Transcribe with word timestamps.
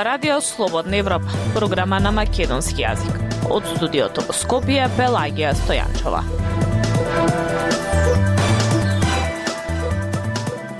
ова 0.00 0.04
радио 0.04 0.40
Слободна 0.40 0.96
Европа, 0.96 1.26
програма 1.54 1.98
на 2.00 2.08
македонски 2.12 2.80
јазик. 2.80 3.16
Од 3.52 3.66
студиото 3.68 4.22
во 4.24 4.32
Скопје, 4.32 4.86
Пелагија 4.96 5.50
Стојанчова. 5.58 6.22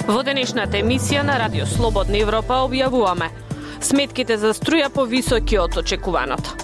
Во 0.08 0.22
денешната 0.24 0.80
емисија 0.80 1.20
на 1.28 1.36
Радио 1.42 1.66
Слободна 1.68 2.16
Европа 2.16 2.62
објавуваме 2.64 3.28
сметките 3.84 4.38
за 4.40 4.54
струја 4.56 4.88
повисоки 4.88 5.58
од 5.60 5.76
очекуваното. 5.76 6.56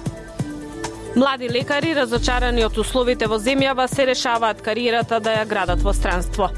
Млади 1.16 1.52
лекари, 1.52 1.92
разочарани 1.92 2.64
од 2.64 2.78
условите 2.78 3.28
во 3.28 3.36
земјава, 3.36 3.84
се 3.86 4.08
решаваат 4.08 4.64
кариерата 4.64 5.20
да 5.20 5.42
ја 5.42 5.44
градат 5.44 5.84
во 5.84 5.92
странство 5.92 6.48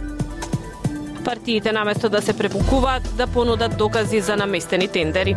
партиите 1.29 1.73
наместо 1.73 2.09
да 2.09 2.23
се 2.23 2.33
препукуваат 2.33 3.03
да 3.17 3.27
понудат 3.27 3.77
докази 3.77 4.21
за 4.21 4.37
наместени 4.37 4.89
тендери. 4.89 5.37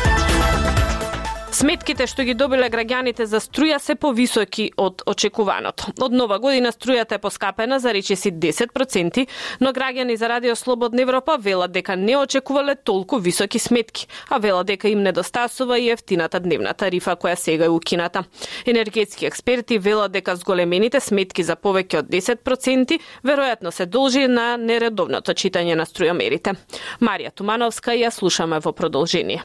Сметките 1.61 2.07
што 2.09 2.23
ги 2.25 2.33
добиле 2.33 2.71
граѓаните 2.73 3.27
за 3.29 3.37
струја 3.37 3.75
се 3.77 3.93
повисоки 3.93 4.63
од 4.81 5.03
очекуваното. 5.05 5.91
Од 6.01 6.15
нова 6.17 6.39
година 6.41 6.71
струјата 6.73 7.19
е 7.19 7.21
поскапена 7.21 7.77
за 7.79 7.91
речиси 7.93 8.31
10%, 8.33 9.27
но 9.61 9.69
граѓани 9.69 10.15
за 10.17 10.29
Радио 10.31 10.55
Слободна 10.55 11.03
Европа 11.05 11.35
велат 11.37 11.71
дека 11.71 11.95
не 11.95 12.15
очекувале 12.17 12.75
толку 12.75 13.19
високи 13.19 13.59
сметки, 13.59 14.07
а 14.29 14.39
велат 14.39 14.71
дека 14.71 14.89
им 14.89 15.03
недостасува 15.03 15.77
и 15.79 15.91
ефтината 15.91 16.39
дневна 16.39 16.73
тарифа 16.73 17.13
која 17.13 17.35
сега 17.35 17.69
е 17.69 17.75
укината. 17.77 18.23
Енергетски 18.65 19.29
експерти 19.29 19.77
велат 19.77 20.17
дека 20.17 20.35
зголемените 20.35 20.99
сметки 20.99 21.45
за 21.45 21.59
повеќе 21.61 22.01
од 22.01 22.09
10% 22.09 22.97
веројатно 23.21 23.69
се 23.69 23.85
должи 23.85 24.25
на 24.25 24.57
нередовното 24.57 25.37
читање 25.37 25.77
на 25.77 25.85
струјомерите. 25.85 26.57
Марија 27.05 27.29
Тумановска 27.29 27.93
ја 27.93 28.09
слушаме 28.09 28.57
во 28.59 28.73
продолжение. 28.73 29.43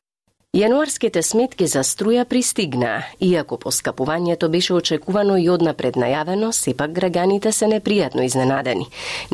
Јануарските 0.56 1.20
сметки 1.20 1.66
за 1.68 1.84
струја 1.84 2.24
пристигнаа, 2.24 3.12
иако 3.20 3.60
поскапувањето 3.64 4.48
беше 4.48 4.74
очекувано 4.74 5.36
и 5.36 5.50
однапред 5.52 5.96
најавено, 6.00 6.48
сепак 6.58 6.90
граѓаните 6.96 7.52
се 7.52 7.68
непријатно 7.68 8.24
изненадени. 8.24 8.86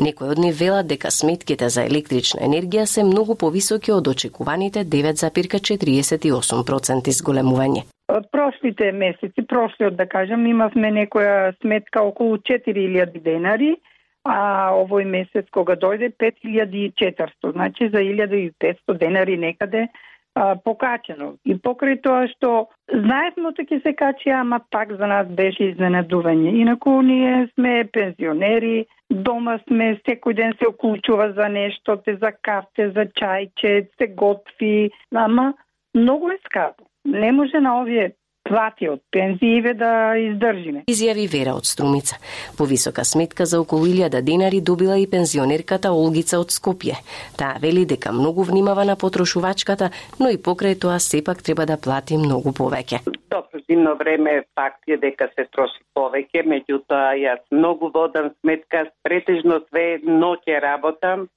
Некои 0.03 0.27
од 0.35 0.39
нив 0.43 0.59
велат 0.59 0.85
дека 0.91 1.07
сметките 1.19 1.65
за 1.69 1.81
електрична 1.87 2.39
енергија 2.49 2.85
се 2.95 3.01
многу 3.07 3.33
повисоки 3.39 3.89
од 3.95 4.05
очекуваните 4.11 4.79
9,48% 4.83 7.07
изголемување. 7.15 7.81
Од 8.11 8.23
прошлите 8.35 8.91
месеци, 8.91 9.41
прошлиот 9.47 9.95
да 9.95 10.05
кажам, 10.05 10.45
имавме 10.45 10.91
некоја 10.91 11.55
сметка 11.61 12.03
околу 12.03 12.37
4000 12.37 13.23
денари, 13.23 13.79
а 14.27 14.75
овој 14.75 15.07
месец 15.07 15.47
кога 15.55 15.79
дојде 15.79 16.11
5400, 16.19 17.55
значи 17.55 17.87
за 17.95 17.99
1500 18.03 18.99
денари 18.99 19.37
некаде 19.37 19.87
а, 20.35 20.55
покачено. 20.55 21.33
И 21.45 21.55
покрај 21.55 21.99
тоа 22.03 22.27
што 22.33 22.51
знаевме 22.89 23.53
дека 23.57 23.75
ќе 23.75 23.81
се 23.83 23.93
качи, 23.93 24.29
ама 24.29 24.59
пак 24.71 24.95
за 24.97 25.07
нас 25.07 25.27
беше 25.27 25.71
изненадување. 25.71 26.55
Инаку 26.63 27.01
ние 27.01 27.47
сме 27.53 27.83
пензионери, 27.93 28.85
дома 29.09 29.59
сме, 29.67 29.93
секој 30.07 30.35
ден 30.35 30.55
се 30.59 30.69
оклучува 30.69 31.31
за 31.37 31.49
нешто, 31.49 31.97
те 32.05 32.17
за 32.17 32.33
кафе, 32.41 32.89
за 32.95 33.05
чајче, 33.19 33.87
се 33.97 34.07
готви, 34.07 34.91
ама 35.13 35.53
многу 35.95 36.29
е 36.29 36.37
скапо. 36.45 36.83
Не 37.05 37.31
може 37.31 37.59
на 37.59 37.81
овие 37.81 38.13
плати 38.43 38.89
од 38.89 39.01
пензииве 39.11 39.73
да 39.73 40.13
издржиме. 40.19 40.83
Изјави 40.91 41.27
Вера 41.31 41.55
од 41.57 41.65
Струмица. 41.65 42.19
Повисока 42.57 43.05
сметка 43.05 43.45
за 43.45 43.61
околу 43.61 43.85
1000 43.87 44.21
денари 44.21 44.61
добила 44.61 44.97
и 44.99 45.07
пензионерката 45.09 45.91
Олгица 45.91 46.39
од 46.39 46.51
Скопје. 46.51 46.99
Таа 47.37 47.57
вели 47.61 47.85
дека 47.85 48.11
многу 48.11 48.43
внимава 48.43 48.85
на 48.85 48.95
потрошувачката, 48.95 49.89
но 50.19 50.29
и 50.29 50.37
покрај 50.37 50.79
тоа 50.79 50.99
сепак 50.99 51.43
треба 51.43 51.65
да 51.65 51.77
плати 51.77 52.17
многу 52.17 52.51
повеќе. 52.51 53.03
Добро, 53.31 53.59
зимно 53.69 53.95
време 53.95 54.43
факт 54.55 54.83
е 54.87 54.97
дека 54.97 55.29
се 55.35 55.47
троши 55.51 55.79
повеќе, 55.97 56.43
меѓутоа 56.45 57.15
јас 57.17 57.41
многу 57.51 57.89
водам 57.93 58.31
сметка, 58.41 58.85
претежно 59.03 59.61
све 59.69 59.99
ноќе 60.03 60.59
работам, 60.61 61.27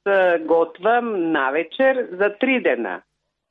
готвам 0.46 1.32
навечер 1.32 2.08
за 2.18 2.34
три 2.40 2.60
дена 2.60 3.00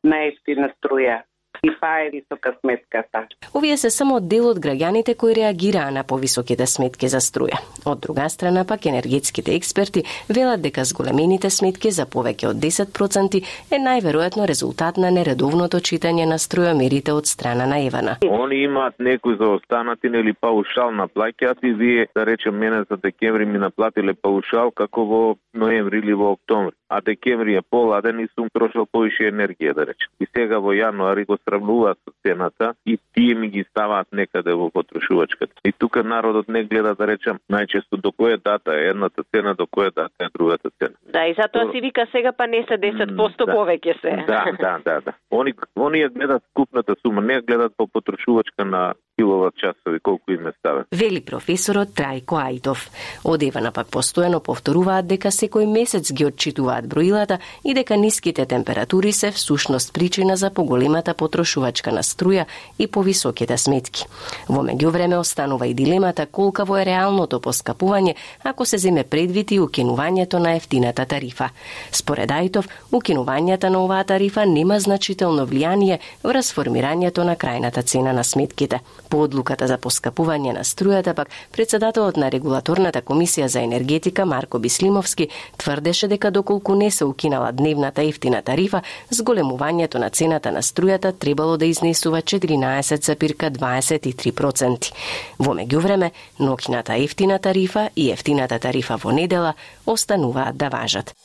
на 0.04 0.26
ефтина 0.28 0.70
струја 0.78 1.24
и 1.64 1.72
па 1.82 2.00
е 2.06 2.10
висока 2.10 2.54
сметката. 2.62 3.28
Овие 3.54 3.78
се 3.78 3.90
само 3.90 4.20
дел 4.20 4.48
од 4.50 4.60
граѓаните 4.60 5.16
кои 5.16 5.36
реагираа 5.36 5.92
на 5.92 6.04
повисоките 6.04 6.68
сметки 6.68 7.08
за 7.08 7.22
струја. 7.24 7.60
Од 7.86 8.00
друга 8.00 8.30
страна 8.30 8.66
пак 8.66 8.86
енергетските 8.86 9.56
експерти 9.56 10.04
велат 10.30 10.62
дека 10.62 10.86
зголемените 10.86 11.50
сметки 11.50 11.92
за 11.92 12.06
повеќе 12.06 12.50
од 12.52 12.58
10% 12.64 13.42
е 13.72 13.80
најверојатно 13.80 14.48
резултат 14.48 14.98
на 14.98 15.12
нередовното 15.12 15.80
читање 15.80 16.26
на 16.26 16.38
струјомерите 16.42 17.12
од 17.12 17.28
страна 17.28 17.66
на 17.66 17.80
Евана. 17.86 18.18
Они 18.26 18.64
имаат 18.64 19.00
некој 19.00 19.38
за 19.38 19.50
останатин 19.58 20.16
или 20.16 20.34
паушал 20.34 20.92
на 20.92 21.08
плаќаат 21.08 21.64
и 21.64 21.74
вие, 21.74 22.08
да 22.16 22.26
речем, 22.26 22.58
мене 22.58 22.84
за 22.90 22.98
декември 22.98 23.46
ми 23.46 23.58
наплатиле 23.58 24.14
паушал 24.14 24.72
како 24.72 25.06
во 25.06 25.24
ноември 25.54 26.00
или 26.00 26.14
во 26.14 26.32
октомври. 26.36 26.76
А 26.90 27.02
декември 27.02 27.56
е 27.56 27.62
поладен 27.62 28.20
и 28.20 28.28
сум 28.36 28.50
трошил 28.54 28.86
повише 28.86 29.32
енергија, 29.32 29.74
да 29.74 29.86
речем. 29.90 30.12
И 30.20 30.28
сега 30.36 30.60
во 30.60 30.74
јануари 30.74 31.26
го 31.26 31.38
сравнуваат 31.50 31.98
со 32.06 32.14
цената 32.24 32.74
и 32.86 32.98
тие 33.14 33.36
ми 33.36 33.50
ги 33.50 33.64
ставаат 33.70 34.08
некаде 34.12 34.54
во 34.54 34.70
потрошувачката. 34.70 35.54
И 35.66 35.72
тука 35.72 36.04
народот 36.04 36.48
не 36.48 36.64
гледа 36.64 36.96
да 36.96 37.08
речем 37.08 37.40
најчесто 37.52 38.02
до 38.02 38.12
која 38.12 38.42
дата 38.44 38.76
е 38.76 38.90
едната 38.90 39.24
цена, 39.32 39.54
до 39.54 39.66
која 39.66 39.94
дата 39.96 40.26
е 40.26 40.30
другата 40.34 40.70
цена. 40.80 40.96
Да, 41.14 41.26
и 41.28 41.36
затоа 41.38 41.72
си 41.72 41.82
вика 41.82 42.08
сега 42.12 42.32
па 42.32 42.48
не 42.48 42.66
се 42.68 42.78
10% 42.78 43.46
да. 43.46 43.54
повеќе 43.54 44.02
се. 44.02 44.12
Да, 44.28 44.44
да, 44.60 44.80
да, 44.86 45.02
да. 45.02 45.14
Они 45.32 45.54
они 45.76 46.04
ја 46.04 46.14
гледат 46.14 46.44
купната 46.54 46.96
сума, 47.02 47.22
не 47.22 47.40
ја 47.40 47.46
гледат 47.46 47.74
по 47.78 47.88
потрошувачка 47.88 48.66
на 48.66 48.94
киловат 49.20 49.56
часови 49.56 50.00
колку 50.00 50.32
им 50.32 50.48
е 50.48 50.52
ставен. 50.60 50.84
Вели 50.92 51.22
професорот 51.26 51.96
Трајко 51.96 52.36
Ајдов. 52.42 52.90
Одевана 53.24 53.72
пак 53.72 53.88
постојано 53.88 54.42
повторуваат 54.44 55.08
дека 55.08 55.32
секој 55.32 55.66
месец 55.72 56.12
ги 56.12 56.26
отчитуваат 56.26 56.90
броилата 56.90 57.40
и 57.64 57.74
дека 57.74 57.98
ниските 57.98 58.46
температури 58.46 59.12
се 59.12 59.32
всушност 59.32 59.94
причина 59.94 60.36
за 60.36 60.54
поголемата 60.54 61.14
потрошувачка 61.14 61.35
на 61.36 62.04
струја 62.04 62.46
и 62.80 62.88
повисоките 62.88 63.58
сметки. 63.58 64.06
Во 64.48 64.62
меѓувреме 64.64 65.18
останува 65.18 65.68
и 65.68 65.74
дилемата 65.74 66.26
колкаво 66.26 66.78
е 66.78 66.86
реалното 66.86 67.40
поскапување 67.40 68.16
ако 68.44 68.66
се 68.66 68.78
земе 68.78 69.04
предвид 69.04 69.52
и 69.52 69.60
укинувањето 69.60 70.40
на 70.40 70.56
ефтината 70.56 71.06
тарифа. 71.06 71.50
Според 71.92 72.30
Ајтов, 72.30 72.66
укинувањето 72.92 73.70
на 73.70 73.84
оваа 73.84 74.04
тарифа 74.04 74.46
нема 74.46 74.80
значително 74.80 75.48
влијание 75.48 76.00
врз 76.24 76.54
формирањето 76.54 77.24
на 77.24 77.36
крајната 77.36 77.86
цена 77.86 78.14
на 78.14 78.24
сметките. 78.24 78.80
По 79.10 79.22
одлуката 79.22 79.68
за 79.68 79.78
поскапување 79.78 80.54
на 80.54 80.64
струјата 80.64 81.14
пак 81.14 81.30
председателот 81.52 82.18
на 82.18 82.32
регулаторната 82.32 83.02
комисија 83.02 83.46
за 83.46 83.62
енергетика 83.62 84.26
Марко 84.26 84.60
Бислимовски 84.60 85.28
тврдеше 85.58 86.08
дека 86.08 86.32
доколку 86.32 86.76
не 86.76 86.92
се 86.92 87.06
укинала 87.06 87.52
дневната 87.52 88.04
ефтина 88.04 88.42
тарифа, 88.42 88.82
зголемувањето 89.12 89.98
на 89.98 90.10
цената 90.10 90.52
на 90.52 90.62
струјата 90.62 91.12
требало 91.26 91.58
да 91.58 91.66
изнесува 91.66 92.22
14,23%. 92.22 94.94
Во 95.40 95.54
меѓувреме, 95.58 96.12
ноќната 96.40 96.94
ефтина 97.02 97.40
тарифа 97.42 97.90
и 97.96 98.12
ефтината 98.14 98.60
тарифа 98.60 98.98
во 99.02 99.12
недела 99.12 99.54
остануваат 99.86 100.58
да 100.58 100.70
важат. 100.70 101.16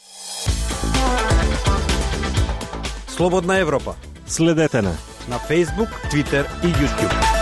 Слободна 3.08 3.58
Европа. 3.58 3.94
Следете 4.26 4.82
на 4.82 4.96
на 5.28 5.38
Facebook, 5.38 5.88
Twitter 6.10 6.46
и 6.64 6.66
YouTube. 6.66 7.39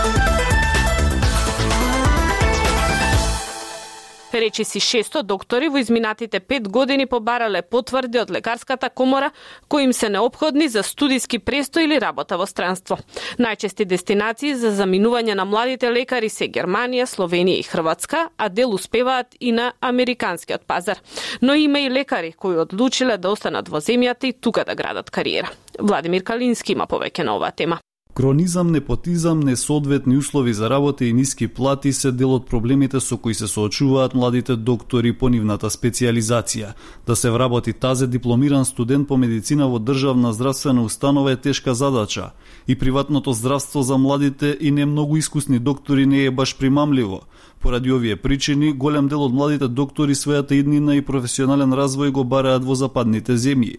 Речиси 4.40 4.81
600 4.81 5.23
доктори 5.23 5.69
во 5.69 5.79
изминатите 5.79 6.40
5 6.40 6.69
години 6.69 7.06
побарале 7.06 7.62
потврди 7.62 8.19
од 8.19 8.31
лекарската 8.31 8.90
комора 8.90 9.31
кои 9.69 9.85
им 9.85 9.93
се 9.93 10.08
необходни 10.08 10.69
за 10.69 10.82
студиски 10.82 11.38
престој 11.38 11.85
или 11.85 12.00
работа 12.00 12.38
во 12.38 12.46
странство. 12.46 12.99
Најчести 13.38 13.85
дестинации 13.85 14.55
за 14.55 14.70
заминување 14.70 15.35
на 15.35 15.44
младите 15.44 15.90
лекари 15.90 16.29
се 16.29 16.49
Германија, 16.49 17.06
Словенија 17.06 17.58
и 17.58 17.67
Хрватска, 17.67 18.29
а 18.37 18.49
дел 18.49 18.75
успеваат 18.75 19.35
и 19.40 19.52
на 19.52 19.73
американскиот 19.81 20.67
пазар. 20.67 20.99
Но 21.43 21.55
има 21.55 21.81
и 21.81 21.91
лекари 21.91 22.32
кои 22.32 22.58
одлучиле 22.58 23.19
да 23.19 23.31
останат 23.31 23.69
во 23.69 23.81
земјата 23.81 24.25
и 24.25 24.32
тука 24.32 24.64
да 24.64 24.75
градат 24.75 25.11
кариера. 25.11 25.50
Владимир 25.79 26.23
Калински 26.23 26.73
има 26.73 26.87
повеќе 26.87 27.25
на 27.25 27.37
оваа 27.37 27.50
тема. 27.50 27.79
Кронизам, 28.19 28.70
непотизам, 28.70 29.41
несоодветни 29.41 30.17
услови 30.17 30.53
за 30.53 30.70
работа 30.70 31.05
и 31.05 31.12
ниски 31.12 31.49
плати 31.49 31.93
се 31.93 32.11
дел 32.12 32.32
од 32.35 32.49
проблемите 32.50 32.99
со 33.00 33.15
кои 33.17 33.35
се 33.35 33.47
соочуваат 33.47 34.15
младите 34.15 34.56
доктори 34.56 35.12
по 35.15 35.29
нивната 35.31 35.70
специализација. 35.70 36.73
Да 37.06 37.17
се 37.17 37.31
вработи 37.31 37.73
тазе 37.73 38.06
дипломиран 38.06 38.65
студент 38.65 39.09
по 39.09 39.17
медицина 39.17 39.69
во 39.70 39.79
државна 39.79 40.32
здравствена 40.32 40.82
установа 40.82 41.32
е 41.32 41.37
тешка 41.37 41.75
задача. 41.75 42.31
И 42.67 42.75
приватното 42.75 43.32
здравство 43.32 43.82
за 43.82 43.99
младите 43.99 44.56
и 44.61 44.70
не 44.70 44.87
многу 44.87 45.17
искусни 45.17 45.59
доктори 45.59 46.06
не 46.06 46.25
е 46.25 46.31
баш 46.31 46.56
примамливо. 46.59 47.20
Поради 47.61 47.93
овие 47.93 48.17
причини, 48.17 48.73
голем 48.73 49.09
дел 49.09 49.23
од 49.23 49.32
младите 49.32 49.69
доктори 49.69 50.19
својата 50.19 50.59
иднина 50.59 50.97
и 50.97 51.06
професионален 51.06 51.70
развој 51.70 52.11
го 52.11 52.25
бараат 52.25 52.67
во 52.67 52.75
западните 52.75 53.38
земји. 53.38 53.79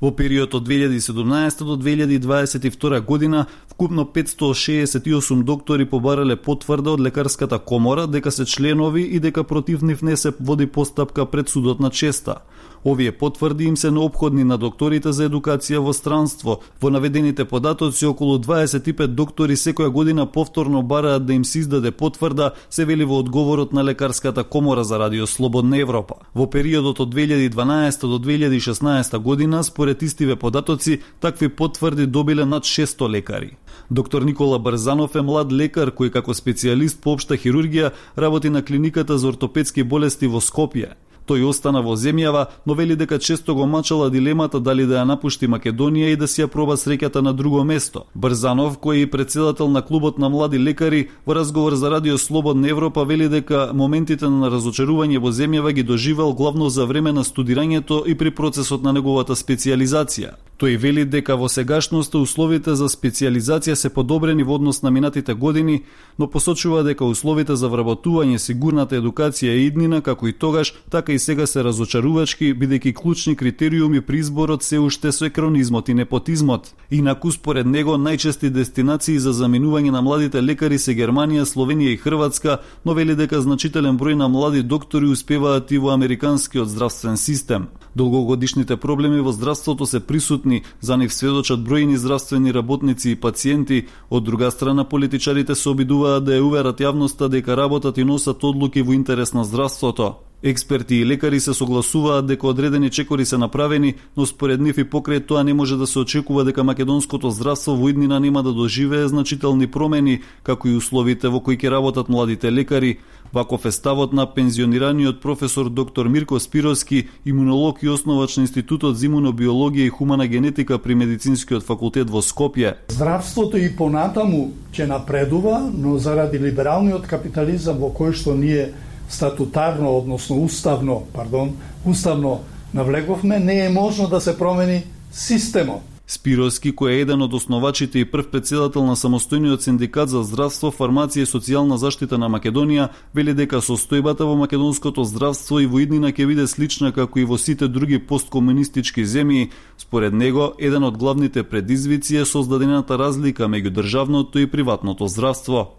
Во 0.00 0.10
период 0.10 0.54
од 0.54 0.64
2017 0.64 1.64
до 1.64 1.76
2022 1.76 3.00
година, 3.00 3.46
вкупно 3.68 4.04
568 4.04 5.42
доктори 5.42 5.84
побарале 5.84 6.36
потврда 6.36 6.94
од 6.96 7.00
лекарската 7.00 7.58
комора 7.58 8.06
дека 8.06 8.30
се 8.30 8.46
членови 8.46 9.02
и 9.02 9.20
дека 9.20 9.44
против 9.44 9.82
нив 9.82 10.02
не 10.02 10.16
се 10.16 10.32
води 10.40 10.66
постапка 10.66 11.26
пред 11.26 11.48
судот 11.48 11.80
на 11.80 11.90
честа. 11.90 12.40
Овие 12.84 13.12
потврди 13.12 13.64
им 13.64 13.76
се 13.76 13.90
необходни 13.90 14.44
на 14.44 14.56
докторите 14.58 15.12
за 15.12 15.26
едукација 15.28 15.82
во 15.84 15.92
странство. 15.92 16.60
Во 16.80 16.90
наведените 16.90 17.44
податоци 17.44 18.06
околу 18.08 18.38
25 18.40 19.06
доктори 19.06 19.56
секоја 19.56 19.90
година 19.92 20.24
повторно 20.26 20.82
бараат 20.82 21.26
да 21.26 21.32
им 21.32 21.44
се 21.44 21.58
издаде 21.58 21.90
потврда, 21.90 22.52
се 22.70 22.84
вели 22.84 23.04
во 23.04 23.18
одговорот 23.18 23.72
на 23.72 23.84
лекарската 23.84 24.44
комора 24.44 24.84
за 24.84 24.98
Радио 24.98 25.26
Слободна 25.26 25.78
Европа. 25.78 26.14
Во 26.34 26.46
периодот 26.46 27.00
од 27.00 27.14
2012 27.14 28.00
до 28.00 28.18
2016 28.18 29.18
година, 29.18 29.64
според 29.64 30.02
истиве 30.02 30.36
податоци, 30.36 31.00
такви 31.20 31.48
потврди 31.48 32.06
добиле 32.06 32.44
над 32.44 32.64
600 32.64 33.10
лекари. 33.10 33.56
Доктор 33.90 34.22
Никола 34.22 34.58
Барзанов 34.58 35.14
е 35.16 35.22
млад 35.22 35.52
лекар 35.52 35.92
кој 35.92 36.10
како 36.10 36.32
специјалист 36.32 37.02
по 37.04 37.12
општа 37.12 37.36
хирургија 37.36 37.92
работи 38.16 38.48
на 38.48 38.64
клиниката 38.64 39.18
за 39.18 39.28
ортопедски 39.28 39.82
болести 39.82 40.26
во 40.26 40.40
Скопје. 40.40 40.96
Тој 41.30 41.44
остана 41.46 41.78
во 41.78 41.92
земјава, 41.94 42.48
но 42.66 42.74
вели 42.74 42.96
дека 42.98 43.18
често 43.22 43.54
го 43.54 43.66
мачала 43.66 44.08
дилемата 44.10 44.58
дали 44.58 44.82
да 44.86 44.96
ја 44.98 45.04
напушти 45.06 45.46
Македонија 45.46 46.08
и 46.10 46.16
да 46.18 46.26
си 46.26 46.42
ја 46.42 46.48
проба 46.50 46.74
среќата 46.74 47.22
на 47.22 47.32
друго 47.32 47.62
место. 47.64 48.02
Брзанов, 48.14 48.80
кој 48.82 49.04
е 49.04 49.10
председател 49.10 49.70
на 49.70 49.82
клубот 49.82 50.18
на 50.18 50.28
млади 50.28 50.58
лекари, 50.58 51.06
во 51.26 51.38
разговор 51.38 51.78
за 51.78 51.90
Радио 51.90 52.18
Слободна 52.18 52.68
Европа 52.68 53.04
вели 53.04 53.28
дека 53.28 53.70
моментите 53.72 54.26
на 54.26 54.50
разочарување 54.50 55.22
во 55.22 55.30
земјава 55.30 55.70
ги 55.72 55.86
доживел 55.86 56.34
главно 56.34 56.68
за 56.68 56.86
време 56.86 57.12
на 57.12 57.22
студирањето 57.22 58.02
и 58.06 58.18
при 58.18 58.34
процесот 58.34 58.82
на 58.82 58.92
неговата 58.92 59.38
специализација. 59.38 60.34
Тој 60.60 60.76
вели 60.76 61.06
дека 61.08 61.38
во 61.40 61.48
сегашноста 61.48 62.18
условите 62.18 62.74
за 62.76 62.90
специализација 62.92 63.74
се 63.80 63.88
подобрени 63.88 64.42
во 64.44 64.58
однос 64.58 64.82
на 64.82 64.90
минатите 64.90 65.34
години, 65.34 65.84
но 66.18 66.26
посочува 66.28 66.82
дека 66.82 67.04
условите 67.04 67.56
за 67.56 67.70
вработување, 67.72 68.36
сигурната 68.36 68.98
едукација 68.98 69.54
и 69.56 69.70
иднина, 69.70 70.02
како 70.02 70.28
и 70.28 70.32
тогаш, 70.32 70.74
така 70.90 71.12
и 71.12 71.18
сега 71.20 71.46
се 71.46 71.62
разочарувачки, 71.62 72.54
бидејќи 72.56 72.94
клучни 72.96 73.36
критериуми 73.36 74.00
при 74.00 74.18
изборот 74.24 74.62
се 74.64 74.78
уште 74.80 75.12
со 75.12 75.26
екронизмот 75.28 75.88
и 75.88 75.94
непотизмот. 75.94 76.72
Инаку, 76.90 77.30
според 77.30 77.66
него, 77.66 77.98
најчести 78.00 78.48
дестинации 78.50 79.18
за 79.18 79.32
заминување 79.36 79.92
на 79.92 80.00
младите 80.02 80.40
лекари 80.42 80.78
се 80.78 80.96
Германија, 80.96 81.44
Словенија 81.44 81.92
и 81.92 82.00
Хрватска, 82.00 82.58
но 82.84 82.94
вели 82.94 83.14
дека 83.14 83.42
значителен 83.44 83.98
број 83.98 84.16
на 84.16 84.28
млади 84.28 84.62
доктори 84.62 85.12
успеваат 85.12 85.70
и 85.70 85.78
во 85.78 85.92
американскиот 85.92 86.68
здравствен 86.68 87.16
систем. 87.16 87.68
Долгогодишните 87.96 88.76
проблеми 88.76 89.20
во 89.20 89.32
здравството 89.32 89.86
се 89.86 90.00
присутни, 90.00 90.62
за 90.80 90.96
нив 90.96 91.12
сведочат 91.12 91.60
бројни 91.60 91.94
здравствени 91.94 92.54
работници 92.54 93.10
и 93.10 93.16
пациенти, 93.16 93.86
од 94.10 94.24
друга 94.24 94.50
страна 94.50 94.84
политичарите 94.84 95.54
се 95.54 95.68
обидуваат 95.68 96.24
да 96.24 96.32
ја 96.38 96.46
уверат 96.46 96.80
јавноста 96.80 97.28
дека 97.28 97.56
работат 97.56 97.98
и 97.98 98.04
носат 98.04 98.44
одлуки 98.44 98.82
во 98.82 98.94
интерес 98.94 99.32
на 99.34 99.44
здравството. 99.44 100.29
Експерти 100.42 100.94
и 100.94 101.06
лекари 101.06 101.40
се 101.40 101.54
согласуваат 101.54 102.26
дека 102.26 102.46
одредени 102.46 102.90
чекори 102.90 103.24
се 103.24 103.38
направени, 103.38 103.94
но 104.16 104.26
според 104.26 104.60
нив 104.60 104.78
и 104.78 104.84
покрај 104.88 105.26
тоа 105.26 105.44
не 105.44 105.52
може 105.54 105.76
да 105.76 105.86
се 105.86 105.98
очекува 105.98 106.44
дека 106.48 106.64
македонското 106.64 107.30
здравство 107.30 107.76
во 107.76 107.90
иднина 107.92 108.20
нема 108.20 108.42
да 108.42 108.52
доживее 108.52 109.08
значителни 109.08 109.66
промени, 109.66 110.20
како 110.42 110.68
и 110.68 110.76
условите 110.80 111.28
во 111.28 111.44
кои 111.44 111.60
ќе 111.60 111.70
работат 111.70 112.08
младите 112.08 112.52
лекари. 112.52 112.96
Ваков 113.32 113.66
е 113.66 113.70
ставот 113.70 114.12
на 114.12 114.26
пензионираниот 114.26 115.20
професор 115.20 115.68
доктор 115.68 116.08
Мирко 116.08 116.40
Спировски, 116.40 117.08
имунолог 117.26 117.82
и 117.82 117.88
основач 117.88 118.36
на 118.36 118.48
Институтот 118.48 118.96
за 118.96 119.06
имунобиологија 119.06 119.86
и 119.86 119.92
хумана 119.92 120.26
генетика 120.26 120.78
при 120.78 120.94
Медицинскиот 120.94 121.62
факултет 121.62 122.10
во 122.10 122.24
Скопје. 122.24 122.74
Здравството 122.88 123.60
и 123.60 123.68
понатаму 123.76 124.52
ќе 124.72 124.88
напредува, 124.88 125.68
но 125.68 125.98
заради 125.98 126.38
либералниот 126.38 127.06
капитализам 127.06 127.76
во 127.76 127.92
кој 127.92 128.16
што 128.16 128.32
ние 128.34 128.72
статутарно, 129.10 129.98
односно 129.98 130.42
уставно, 130.42 131.02
пардон, 131.12 131.56
уставно 131.84 132.40
навлеговме, 132.74 133.38
не 133.38 133.66
е 133.66 133.68
можно 133.68 134.08
да 134.08 134.20
се 134.20 134.38
промени 134.38 134.82
системот. 135.12 135.82
Спировски, 136.10 136.72
кој 136.74 136.90
е 136.90 137.02
еден 137.04 137.22
од 137.22 137.34
основачите 137.38 138.00
и 138.02 138.06
прв 138.10 138.32
председател 138.32 138.82
на 138.82 138.96
самостојниот 138.98 139.62
синдикат 139.62 140.10
за 140.10 140.24
здравство, 140.26 140.72
фармација 140.74 141.22
и 141.22 141.28
социјална 141.30 141.78
заштита 141.78 142.18
на 142.18 142.26
Македонија, 142.26 142.88
вели 143.14 143.30
дека 143.30 143.60
состојбата 143.62 144.26
во 144.26 144.34
македонското 144.40 145.04
здравство 145.06 145.60
и 145.62 145.68
во 145.70 145.78
иднина 145.78 146.10
ќе 146.10 146.26
биде 146.26 146.48
слична 146.50 146.90
како 146.90 147.22
и 147.22 147.24
во 147.24 147.38
сите 147.38 147.68
други 147.70 148.02
посткомунистички 148.02 149.06
земји. 149.06 149.52
Според 149.78 150.12
него, 150.12 150.50
еден 150.58 150.82
од 150.82 150.98
главните 150.98 151.46
предизвици 151.46 152.16
е 152.16 152.26
создадената 152.26 152.98
разлика 152.98 153.46
меѓу 153.46 153.70
државното 153.70 154.42
и 154.42 154.50
приватното 154.50 155.06
здравство. 155.06 155.78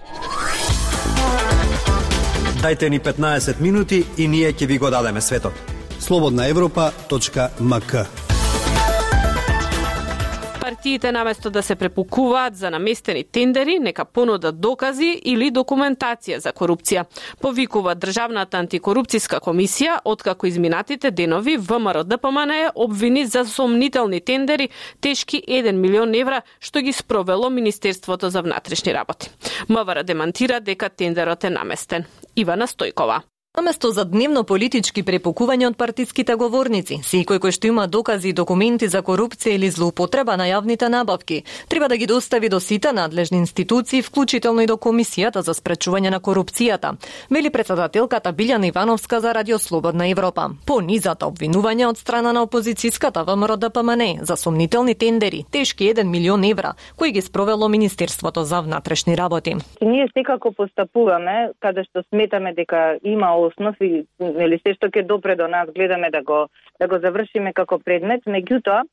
Дайте 2.62 2.90
ни 2.90 3.00
15 3.00 3.62
минути 3.62 4.06
и 4.18 4.28
ние 4.28 4.54
ќе 4.54 4.66
ви 4.66 4.78
го 4.78 4.90
дадеме 4.90 5.22
светот. 5.22 5.54
Слободна 6.00 6.48
Европа.мк 6.48 8.06
партиите 10.82 11.12
наместо 11.12 11.50
да 11.50 11.64
се 11.64 11.76
препукуваат 11.76 12.56
за 12.56 12.70
наместени 12.72 13.24
тендери, 13.24 13.80
нека 13.80 14.06
понудат 14.06 14.60
докази 14.60 15.22
или 15.26 15.52
документација 15.52 16.38
за 16.38 16.54
корупција. 16.54 17.06
Повикува 17.42 17.94
Државната 17.96 18.58
антикорупцијска 18.58 19.42
комисија, 19.44 20.00
откако 20.06 20.48
изминатите 20.48 21.12
денови 21.12 21.58
ВМРО 21.58 22.04
ДПМН 22.04 22.72
обвини 22.76 23.26
за 23.26 23.46
сомнителни 23.46 24.22
тендери 24.22 24.70
тешки 25.02 25.44
1 25.48 25.72
милион 25.72 26.16
евра 26.16 26.42
што 26.60 26.82
ги 26.82 26.94
спровело 26.94 27.50
Министерството 27.50 28.30
за 28.30 28.42
внатрешни 28.42 28.94
работи. 28.94 29.30
МВР 29.70 30.04
демантира 30.04 30.60
дека 30.60 30.90
тендерот 30.90 31.44
е 31.44 31.50
наместен. 31.50 32.06
Ивана 32.36 32.68
Стојкова. 32.68 33.22
Наместо 33.58 33.90
за 33.92 34.06
дневно 34.08 34.46
политички 34.48 35.02
препукување 35.04 35.66
од 35.68 35.74
партиските 35.76 36.38
говорници, 36.40 37.02
секој 37.04 37.42
кој 37.44 37.52
што 37.52 37.68
има 37.68 37.84
докази 37.92 38.30
и 38.30 38.34
документи 38.34 38.88
за 38.88 39.02
корупција 39.04 39.58
или 39.58 39.68
злоупотреба 39.68 40.38
на 40.40 40.46
јавните 40.48 40.88
набавки, 40.88 41.42
треба 41.68 41.90
да 41.92 41.98
ги 41.98 42.08
достави 42.08 42.48
до 42.48 42.62
сите 42.64 42.94
надлежни 42.96 43.38
институции, 43.44 44.02
вклучително 44.02 44.64
и 44.64 44.70
до 44.72 44.78
Комисијата 44.78 45.44
за 45.44 45.52
спречување 45.52 46.14
на 46.16 46.22
корупцијата, 46.22 46.94
вели 47.30 47.52
председателката 47.52 48.32
Билјана 48.32 48.70
Ивановска 48.72 49.20
за 49.20 49.34
Радио 49.34 49.60
Слободна 49.60 50.08
Европа. 50.08 50.56
По 50.66 50.80
низата 50.80 51.28
обвинувања 51.28 51.90
од 51.90 51.98
страна 51.98 52.32
на 52.32 52.46
опозицијската 52.48 53.26
ВМРО 53.28 53.58
ДПМН 53.58 54.24
за 54.24 54.38
сомнителни 54.38 54.96
тендери, 54.96 55.44
тешки 55.52 55.92
1 55.92 56.08
милион 56.08 56.48
евра, 56.48 56.74
кои 56.96 57.12
ги 57.12 57.22
спровело 57.22 57.68
Министерството 57.68 58.44
за 58.44 58.62
внатрешни 58.62 59.18
работи. 59.18 59.56
Ние 59.82 60.08
секако 60.18 60.54
постапуваме 60.54 61.52
каде 61.60 61.84
што 61.84 62.08
сметаме 62.08 62.54
дека 62.54 62.96
има 63.04 63.41
основ 63.48 63.76
и 63.82 64.06
нели 64.20 64.60
се 64.62 64.74
што 64.78 64.90
ќе 64.90 65.06
допре 65.08 65.36
до 65.36 65.48
нас 65.48 65.70
гледаме 65.76 66.10
да 66.12 66.22
го 66.22 66.48
да 66.80 66.88
го 66.88 67.00
завршиме 67.00 67.54
како 67.54 67.80
предмет, 67.80 68.26
меѓутоа 68.26 68.84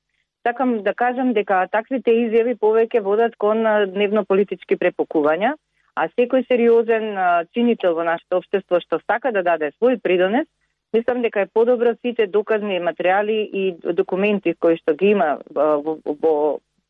сакам 0.47 0.83
да 0.83 0.95
кажам 0.95 1.33
дека 1.33 1.67
таквите 1.73 2.11
изјави 2.11 2.57
повеќе 2.59 3.03
водат 3.03 3.37
кон 3.37 3.65
дневно 3.95 4.25
политички 4.25 4.77
препокувања, 4.77 5.55
а 5.95 6.09
секој 6.15 6.47
сериозен 6.47 7.19
чинител 7.55 7.95
во 7.95 8.05
нашето 8.05 8.39
општество 8.39 8.81
што 8.81 9.01
сака 9.07 9.33
да 9.33 9.43
даде 9.43 9.73
свој 9.77 10.01
придонес, 10.03 10.47
мислам 10.95 11.23
дека 11.23 11.41
е 11.41 11.53
подобро 11.53 11.95
сите 12.03 12.27
доказни 12.27 12.79
материјали 12.81 13.43
и 13.53 13.65
документи 13.93 14.55
кои 14.55 14.79
што 14.79 14.95
ги 14.95 15.13
има 15.17 15.39
во, 15.51 15.83
во, 15.83 15.99
во 16.05 16.35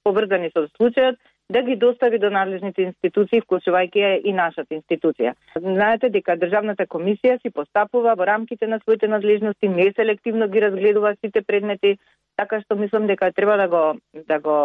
поврзани 0.04 0.50
со 0.54 0.66
случајот 0.76 1.18
да 1.52 1.62
ги 1.62 1.76
достави 1.76 2.18
до 2.18 2.28
надлежните 2.30 2.82
институции, 2.82 3.40
вклучувајќи 3.40 4.20
и 4.24 4.32
нашата 4.32 4.74
институција. 4.74 5.32
Знаете 5.56 6.10
дека 6.12 6.36
Државната 6.36 6.84
комисија 6.86 7.38
си 7.40 7.50
постапува 7.50 8.14
во 8.20 8.26
рамките 8.28 8.66
на 8.66 8.78
своите 8.80 9.08
надлежности, 9.08 9.68
не 9.68 9.92
селективно 9.96 10.48
ги 10.48 10.60
разгледува 10.60 11.14
сите 11.24 11.42
предмети, 11.42 11.96
така 12.38 12.60
што 12.62 12.76
мислам 12.78 13.06
дека 13.10 13.32
треба 13.34 13.56
да 13.58 13.68
го 13.68 13.82
да 14.28 14.38
го 14.38 14.56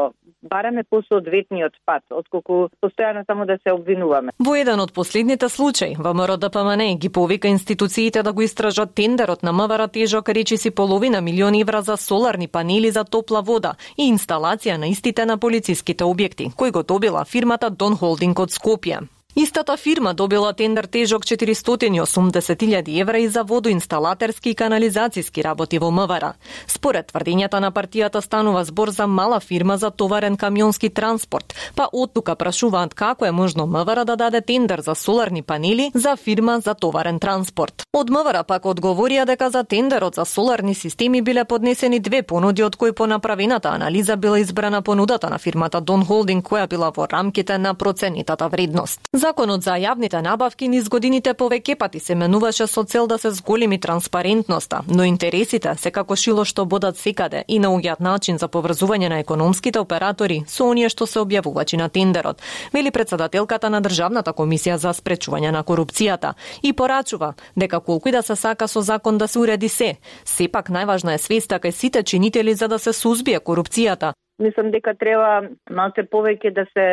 бараме 0.44 0.84
посоодветниот 0.84 1.74
пат, 1.86 2.04
отколку 2.12 2.70
постојано 2.84 3.26
само 3.26 3.46
да 3.46 3.58
се 3.64 3.74
обвинуваме. 3.74 4.32
Во 4.40 4.56
еден 4.56 4.80
од 4.80 4.94
последните 4.94 5.50
случаи, 5.50 5.98
ВМРО 5.98 6.38
ДПМН 6.38 6.98
ги 7.02 7.10
повика 7.10 7.48
институциите 7.48 8.24
да 8.24 8.34
го 8.34 8.42
истражат 8.42 8.94
тендерот 8.96 9.44
на 9.44 9.54
МВР 9.54 9.88
тежок 9.88 10.30
речиси 10.30 10.72
половина 10.72 11.22
милиони 11.22 11.62
евра 11.62 11.82
за 11.82 11.98
соларни 11.98 12.48
панели 12.48 12.92
за 12.92 13.04
топла 13.04 13.42
вода 13.42 13.74
и 13.98 14.12
инсталација 14.14 14.78
на 14.78 14.88
истите 14.88 15.26
на 15.26 15.38
полициските 15.38 16.04
објекти, 16.04 16.54
кој 16.54 16.72
го 16.72 16.84
добила 16.84 17.26
фирмата 17.26 17.70
Дон 17.70 17.98
Холдинг 17.98 18.40
од 18.40 18.50
Скопје. 18.50 19.02
Истата 19.36 19.78
фирма 19.78 20.14
добила 20.14 20.54
тендер 20.54 20.86
тежок 20.86 21.24
480.000 21.24 23.02
евра 23.02 23.20
и 23.20 23.28
за 23.28 23.44
водоинсталатерски 23.44 24.50
и 24.50 24.56
канализацијски 24.56 25.44
работи 25.44 25.80
во 25.82 25.90
МВР. 25.92 26.34
Според 26.68 27.10
тврдењата 27.10 27.58
на 27.60 27.72
партијата 27.74 28.22
станува 28.22 28.62
збор 28.64 28.92
за 28.94 29.08
мала 29.08 29.40
фирма 29.40 29.78
за 29.78 29.90
товарен 29.90 30.38
камионски 30.38 30.90
транспорт, 30.90 31.56
па 31.76 31.88
од 31.92 32.14
тука 32.14 32.36
прашуваат 32.36 32.94
како 32.94 33.26
е 33.26 33.32
можно 33.32 33.66
МВР 33.66 34.06
да 34.06 34.16
даде 34.16 34.42
тендер 34.42 34.82
за 34.86 34.96
соларни 34.96 35.42
панели 35.42 35.92
за 35.96 36.16
фирма 36.16 36.60
за 36.60 36.74
товарен 36.74 37.20
транспорт. 37.20 37.84
Од 37.94 38.10
МВР 38.10 38.44
пак 38.44 38.70
одговорија 38.70 39.26
дека 39.26 39.50
за 39.50 39.64
тендерот 39.64 40.16
за 40.16 40.26
соларни 40.26 40.76
системи 40.76 41.22
биле 41.22 41.46
поднесени 41.46 42.00
две 42.00 42.22
понуди 42.22 42.64
од 42.64 42.76
кои 42.76 42.92
по 42.92 43.08
направената 43.08 43.70
анализа 43.70 44.18
била 44.18 44.40
избрана 44.40 44.82
понудата 44.82 45.30
на 45.30 45.38
фирмата 45.38 45.82
Дон 45.82 46.06
Холдинг 46.06 46.46
која 46.46 46.70
била 46.70 46.92
во 46.92 47.08
рамките 47.08 47.58
на 47.58 47.74
проценитата 47.74 48.48
вредност. 48.48 49.02
Законот 49.24 49.64
за 49.64 49.78
јавните 49.80 50.20
набавки 50.20 50.68
низ 50.68 50.90
годините 50.92 51.32
повеќе 51.40 51.78
пати 51.80 52.00
се 52.04 52.16
менуваше 52.20 52.66
со 52.68 52.82
цел 52.84 53.06
да 53.08 53.18
се 53.18 53.30
зголеми 53.32 53.78
транспарентноста, 53.80 54.82
но 54.88 55.04
интересите 55.08 55.76
се 55.80 55.92
како 55.96 56.16
шило 56.16 56.44
што 56.44 56.66
бодат 56.66 56.98
секаде 57.00 57.46
и 57.48 57.60
наоѓаат 57.64 58.02
начин 58.04 58.38
за 58.38 58.50
поврзување 58.52 59.10
на 59.14 59.20
економските 59.24 59.80
оператори 59.80 60.42
со 60.48 60.68
оние 60.68 60.90
што 60.90 61.08
се 61.08 61.22
објавувачи 61.22 61.80
на 61.80 61.88
тендерот, 61.88 62.42
вели 62.74 62.92
председателката 62.92 63.70
на 63.70 63.80
Државната 63.80 64.34
комисија 64.34 64.76
за 64.76 64.92
спречување 64.92 65.52
на 65.56 65.64
корупцијата 65.64 66.34
и 66.62 66.74
порачува 66.74 67.34
дека 67.56 67.80
колку 67.80 68.10
и 68.10 68.12
да 68.12 68.22
се 68.22 68.36
сака 68.36 68.68
со 68.68 68.82
закон 68.82 69.18
да 69.18 69.28
се 69.28 69.40
уреди 69.40 69.70
се, 69.70 69.96
сепак 70.26 70.68
најважна 70.68 71.16
е 71.16 71.24
свеста 71.24 71.64
кај 71.64 71.72
сите 71.72 72.04
чинители 72.04 72.54
за 72.54 72.68
да 72.68 72.80
се 72.80 72.92
сузбие 72.94 73.40
корупцијата, 73.40 74.12
мислам 74.44 74.72
дека 74.72 74.94
треба 75.00 75.50
малце 75.70 76.04
повеќе 76.04 76.52
да 76.54 76.66
се 76.74 76.86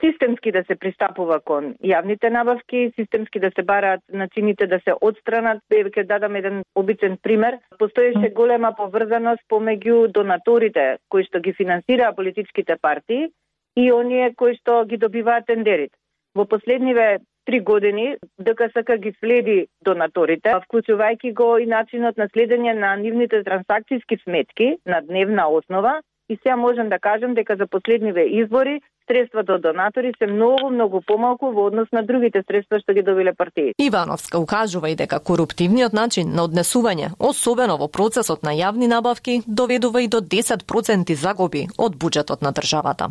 системски 0.00 0.52
да 0.52 0.64
се 0.68 0.76
пристапува 0.76 1.40
кон 1.40 1.74
јавните 1.84 2.30
набавки, 2.34 2.92
системски 2.96 3.40
да 3.40 3.50
се 3.54 3.62
бараат 3.62 4.00
начините 4.12 4.66
да 4.66 4.80
се 4.84 4.96
одстранат. 5.00 5.62
Ќе 5.72 6.06
дадам 6.06 6.36
еден 6.36 6.62
обичен 6.74 7.16
пример. 7.22 7.58
Постоеше 7.78 8.32
голема 8.34 8.72
поврзаност 8.76 9.42
помеѓу 9.50 10.08
донаторите 10.12 10.98
кои 11.08 11.24
што 11.24 11.40
ги 11.40 11.52
финансираа 11.52 12.14
политичките 12.16 12.76
партии 12.80 13.28
и 13.76 13.92
оние 13.92 14.34
кои 14.34 14.56
што 14.58 14.84
ги 14.84 14.96
добиваат 14.96 15.46
тендерите. 15.46 15.96
Во 16.34 16.44
последниве 16.44 17.18
три 17.48 17.60
години 17.60 18.16
ДКСК 18.38 18.98
ги 19.00 19.14
следи 19.20 19.66
донаторите, 19.80 20.52
вклучувајќи 20.64 21.32
го 21.32 21.46
и 21.58 21.66
начинот 21.66 22.18
на 22.20 22.26
следење 22.28 22.74
на 22.76 22.90
нивните 23.00 23.40
трансакцијски 23.46 24.18
сметки 24.22 24.66
на 24.84 25.00
дневна 25.00 25.46
основа 25.48 25.94
и 26.28 26.38
сега 26.42 26.56
можам 26.56 26.88
да 26.88 26.98
кажам 26.98 27.34
дека 27.34 27.56
за 27.56 27.66
последниве 27.66 28.22
избори 28.22 28.80
средствата 29.08 29.52
од 29.52 29.62
донатори 29.62 30.12
се 30.18 30.26
многу, 30.26 30.70
многу 30.70 31.00
помалку 31.06 31.52
во 31.52 31.66
однос 31.66 31.88
на 31.92 32.02
другите 32.02 32.42
средства 32.46 32.80
што 32.80 32.92
ги 32.92 33.02
добиле 33.02 33.32
партии. 33.34 33.72
Ивановска 33.78 34.38
укажува 34.38 34.90
и 34.90 34.96
дека 34.96 35.20
коруптивниот 35.20 35.92
начин 35.92 36.34
на 36.34 36.44
однесување, 36.44 37.14
особено 37.18 37.78
во 37.80 37.88
процесот 37.88 38.42
на 38.42 38.52
јавни 38.52 38.88
набавки, 38.88 39.42
доведува 39.46 40.02
и 40.02 40.08
до 40.08 40.20
10% 40.20 41.14
загуби 41.14 41.66
од 41.78 41.96
буџетот 41.96 42.42
на 42.42 42.52
државата. 42.52 43.08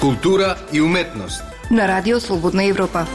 Култура 0.00 0.56
и 0.72 0.80
уметност. 0.80 1.44
На 1.70 1.88
Радио 1.88 2.20
Слободна 2.20 2.64
Европа. 2.64 3.06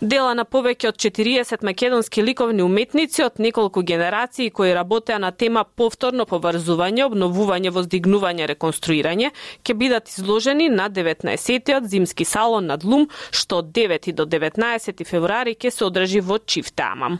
Дела 0.00 0.30
на 0.38 0.44
повеќе 0.46 0.92
од 0.92 0.98
40 1.02 1.64
македонски 1.66 2.22
ликовни 2.22 2.62
уметници 2.62 3.24
од 3.24 3.40
неколку 3.42 3.82
генерации 3.82 4.50
кои 4.54 4.70
работеа 4.74 5.16
на 5.18 5.32
тема 5.34 5.64
повторно 5.64 6.22
поврзување, 6.30 7.02
обновување, 7.08 7.72
воздигнување, 7.74 8.46
реконструирање, 8.46 9.32
ќе 9.66 9.74
бидат 9.74 10.12
изложени 10.12 10.68
на 10.70 10.86
19-тиот 10.86 11.90
зимски 11.90 12.24
салон 12.24 12.70
на 12.70 12.78
Длум, 12.78 13.08
што 13.34 13.58
од 13.58 13.74
9 13.74 14.12
до 14.14 14.28
19 14.38 15.02
февруари 15.02 15.58
ќе 15.58 15.74
се 15.74 15.84
одржи 15.90 16.22
во 16.22 16.38
Чифтамам. 16.38 17.18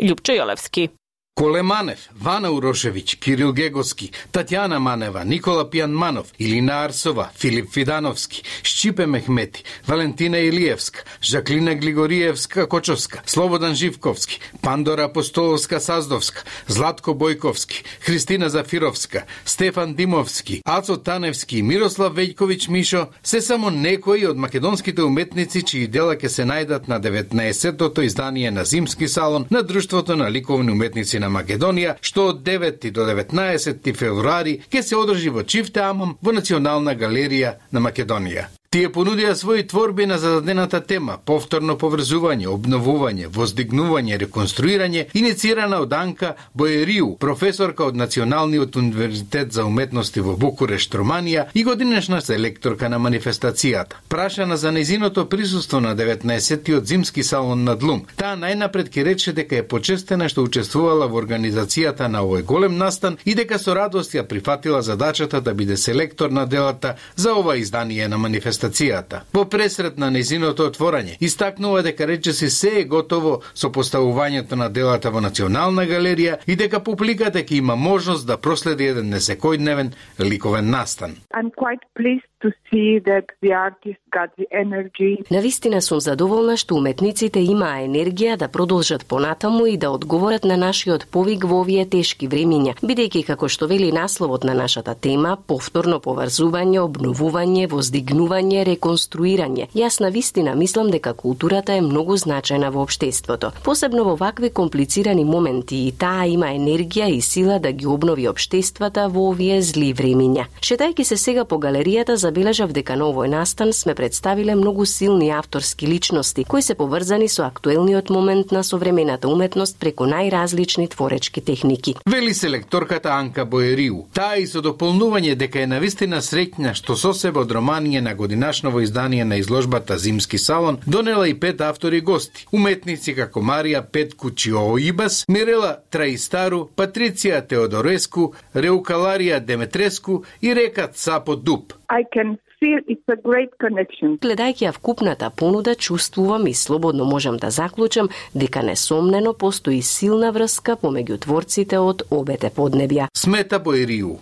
Лјупчо 0.00 0.40
Јолевски. 0.40 0.88
Коле 1.34 1.62
Манев, 1.64 2.10
Вана 2.20 2.50
Урошевиќ, 2.52 3.14
Кирил 3.16 3.54
Гегоски, 3.56 4.10
Татјана 4.36 4.76
Манева, 4.78 5.22
Никола 5.24 5.64
Пијанманов, 5.64 6.26
Илина 6.38 6.82
Арсова, 6.84 7.30
Филип 7.40 7.70
Фидановски, 7.72 8.42
Шчипе 8.62 9.06
Мехмети, 9.06 9.64
Валентина 9.88 10.38
Илиевска, 10.38 11.04
Жаклина 11.22 11.74
Глигориевска 11.74 12.66
Кочовска, 12.68 13.22
Слободан 13.26 13.74
Живковски, 13.74 14.40
Пандора 14.62 15.04
Апостоловска 15.04 15.80
Саздовска, 15.80 16.44
Златко 16.68 17.14
Бојковски, 17.16 17.82
Христина 18.00 18.50
Зафировска, 18.50 19.24
Стефан 19.46 19.94
Димовски, 19.94 20.60
Ацо 20.64 20.96
Таневски, 20.96 21.62
Мирослав 21.62 22.12
Вејковиќ 22.12 22.68
Мишо, 22.68 23.06
се 23.22 23.40
само 23.40 23.70
некои 23.70 24.26
од 24.26 24.36
македонските 24.36 25.02
уметници 25.02 25.64
чии 25.64 25.88
дела 25.88 26.12
ќе 26.12 26.28
се 26.28 26.44
најдат 26.44 26.92
на 26.92 27.00
19-тото 27.00 28.04
издание 28.04 28.50
на 28.50 28.64
Зимски 28.64 29.08
салон 29.08 29.48
на 29.50 29.62
Друштвото 29.62 30.16
на 30.16 30.30
ликовни 30.30 30.72
уметници 30.72 31.21
на 31.22 31.30
Македонија, 31.32 31.96
што 32.00 32.30
од 32.32 32.42
9 32.46 32.90
до 32.96 33.06
19 33.08 33.92
февруари 33.98 34.58
ќе 34.70 34.82
се 34.82 34.98
одржи 34.98 35.30
во 35.36 35.46
Чифте 35.54 35.86
Амам 35.86 36.18
во 36.22 36.34
Национална 36.38 36.96
галерија 36.98 37.56
на 37.70 37.86
Македонија. 37.86 38.48
Тие 38.72 38.88
понудија 38.88 39.34
своји 39.36 39.66
творби 39.68 40.06
на 40.08 40.16
зададената 40.16 40.78
тема 40.80 41.18
повторно 41.28 41.74
поврзување, 41.76 42.46
обновување, 42.48 43.26
воздигнување, 43.28 44.16
реконструирање, 44.22 45.02
инициирана 45.12 45.82
од 45.84 45.92
Анка 45.92 46.30
Боериу, 46.56 47.10
професорка 47.20 47.84
од 47.84 47.98
Националниот 48.00 48.78
универзитет 48.80 49.52
за 49.52 49.66
уметности 49.68 50.24
во 50.24 50.38
Букурешт, 50.40 50.96
Романија 50.96 51.44
и 51.52 51.64
годинешна 51.68 52.22
селекторка 52.24 52.88
на 52.88 52.96
манифестацијата. 52.96 54.00
Прашана 54.08 54.56
за 54.56 54.72
незиното 54.72 55.26
присуство 55.28 55.80
на 55.80 55.92
19-тиот 55.96 56.88
зимски 56.88 57.22
салон 57.22 57.68
на 57.68 57.76
Длум, 57.76 58.06
таа 58.16 58.40
најнапред 58.40 58.88
ке 58.88 59.04
рече 59.04 59.36
дека 59.36 59.60
е 59.60 59.68
почестена 59.68 60.30
што 60.32 60.46
учествувала 60.48 61.10
во 61.12 61.20
организацијата 61.20 62.08
на 62.08 62.24
овој 62.24 62.48
голем 62.48 62.80
настан 62.80 63.20
и 63.26 63.36
дека 63.36 63.60
со 63.60 63.76
радост 63.76 64.16
ја 64.16 64.24
прифатила 64.24 64.80
задачата 64.80 65.44
да 65.44 65.52
биде 65.52 65.76
селектор 65.76 66.30
на 66.30 66.46
делата 66.46 66.96
за 67.16 67.36
ова 67.36 67.60
издание 67.60 68.08
на 68.08 68.16
манифестацијата 68.16 68.61
манифестацијата. 68.62 69.22
Во 69.32 69.44
пресрет 69.44 69.98
на 69.98 70.10
незиното 70.10 70.66
отворање, 70.70 71.16
истакнува 71.20 71.82
дека 71.82 72.06
речиси 72.06 72.50
се 72.50 72.80
е 72.80 72.84
готово 72.84 73.42
со 73.54 73.70
поставувањето 73.70 74.56
на 74.56 74.68
делата 74.68 75.10
во 75.10 75.20
Национална 75.20 75.82
галерија 75.86 76.38
и 76.46 76.56
дека 76.56 76.80
публиката 76.80 77.38
ќе 77.38 77.58
има 77.58 77.76
можност 77.76 78.26
да 78.26 78.36
проследи 78.36 78.84
еден 78.84 79.12
несекојдневен 79.12 79.92
ликовен 80.20 80.70
настан. 80.70 81.16
I'm 81.34 81.50
quite 81.50 81.82
pleased 81.98 82.31
to 82.42 82.50
see 82.68 82.98
that 82.98 83.26
the 83.42 83.52
artist 83.52 84.02
got 84.10 84.30
the 84.36 84.46
energy. 84.50 85.24
Навистина 85.30 85.80
сум 85.80 86.00
задоволна 86.00 86.56
што 86.56 86.74
уметниците 86.76 87.40
имаа 87.40 87.84
енергија 87.86 88.36
да 88.36 88.48
продолжат 88.48 89.06
понатаму 89.06 89.66
и 89.66 89.76
да 89.76 89.90
одговорат 89.90 90.44
на 90.44 90.56
нашиот 90.56 91.06
повик 91.06 91.44
во 91.44 91.60
овие 91.62 91.86
тешки 91.86 92.28
времиња, 92.28 92.74
бидејќи 92.82 93.24
како 93.26 93.48
што 93.48 93.68
вели 93.70 93.92
насловот 93.92 94.44
на 94.44 94.54
нашата 94.54 94.94
тема, 94.94 95.36
повторно 95.46 96.00
поврзување, 96.00 96.80
обновување, 96.82 97.68
воздигнување, 97.70 98.64
реконструирање. 98.72 99.68
Јас 99.74 100.00
на 100.02 100.10
вистина 100.10 100.54
мислам 100.54 100.90
дека 100.90 101.14
културата 101.14 101.78
е 101.78 101.86
многу 101.86 102.18
значајна 102.18 102.72
во 102.74 102.82
општеството, 102.82 103.52
посебно 103.64 104.04
во 104.04 104.16
вакви 104.16 104.50
комплицирани 104.50 105.24
моменти 105.24 105.86
и 105.86 105.92
таа 105.92 106.26
има 106.26 106.50
енергија 106.56 107.08
и 107.14 107.20
сила 107.20 107.58
да 107.58 107.72
ги 107.72 107.86
обнови 107.86 108.28
општествата 108.28 109.06
во 109.08 109.30
овие 109.30 109.62
зли 109.62 109.94
времиња. 109.94 110.48
Шетајќи 110.60 111.02
се 111.04 111.16
сега 111.16 111.44
по 111.44 111.56
галеријата 111.62 112.18
за 112.18 112.31
забележав 112.32 112.72
дека 112.72 112.96
на 112.96 113.10
овој 113.12 113.28
настан 113.28 113.72
сме 113.76 113.92
представиле 113.94 114.54
многу 114.56 114.86
силни 114.88 115.28
авторски 115.30 115.86
личности 115.86 116.44
кои 116.48 116.62
се 116.62 116.74
поврзани 116.74 117.28
со 117.28 117.44
актуелниот 117.44 118.08
момент 118.10 118.52
на 118.52 118.64
современата 118.64 119.28
уметност 119.28 119.76
преку 119.80 120.04
најразлични 120.08 120.88
творечки 120.88 121.40
техники. 121.40 121.94
Вели 122.06 122.34
селекторката 122.34 123.10
Анка 123.12 123.44
Боериу. 123.44 124.06
Таа 124.14 124.38
и 124.40 124.46
со 124.46 124.62
дополнување 124.64 125.34
дека 125.36 125.60
е 125.60 125.66
навистина 125.66 126.22
среќна 126.24 126.72
што 126.72 126.96
со 126.96 127.12
себе 127.12 127.42
од 127.44 127.52
романија 127.52 128.00
на 128.00 128.14
годинашново 128.14 128.80
издание 128.80 129.24
на 129.24 129.36
изложбата 129.36 129.98
Зимски 129.98 130.38
салон 130.38 130.78
донела 130.86 131.28
и 131.28 131.34
пет 131.34 131.60
автори 131.60 132.00
гости. 132.00 132.46
Уметници 132.52 133.14
како 133.14 133.40
Марија 133.40 133.84
Петку 133.84 134.32
Ибас, 134.80 135.24
Мирела 135.28 135.76
Траистару, 135.90 136.70
Патриција 136.76 137.44
Теодореску, 137.46 138.32
Реукаларија 138.54 139.40
Деметреску 139.40 140.24
и 140.40 140.54
Река 140.54 140.88
Цапо 140.88 141.36
Дуб. 141.36 141.74
I 141.92 142.04
can 142.22 142.38
feel 142.60 142.78
it's 142.86 143.08
a 143.08 143.18
great 143.28 143.50
connection. 143.64 144.18
Гледајќи 144.22 144.66
ја 144.66 144.72
вкупната 144.72 145.30
понуда, 145.30 145.74
чувствувам 145.74 146.46
и 146.46 146.54
слободно 146.54 147.04
можам 147.04 147.36
да 147.36 147.50
заклучам 147.50 148.08
дека 148.34 148.62
несомнено 148.62 149.32
постои 149.32 149.82
силна 149.82 150.32
врска 150.32 150.76
помеѓу 150.76 151.18
творците 151.18 151.78
од 151.78 152.02
обете 152.10 152.50
поднебја. 152.50 153.08
Смета 153.16 153.58
Боерију. 153.60 154.18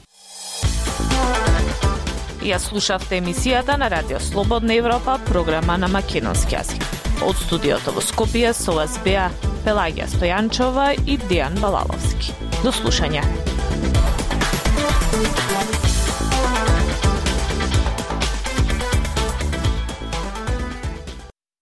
Ја 2.40 2.59
слушавте 2.59 3.21
емисијата 3.21 3.76
на 3.76 3.90
Радио 3.90 4.21
Слободна 4.21 4.75
Европа, 4.75 5.19
програма 5.28 5.76
на 5.76 5.88
македонски 5.88 6.57
јазик. 6.57 6.87
Од 7.21 7.37
студиото 7.37 7.92
во 7.92 8.00
Скопје 8.00 8.54
со 8.57 8.73
вас 8.73 8.97
беа 9.04 9.28
Пелагија 9.66 10.09
Стојанчова 10.09 10.95
и 11.04 11.21
Дијан 11.28 11.61
Балаловски. 11.61 12.33
До 12.64 12.73
слушање. 12.73 13.21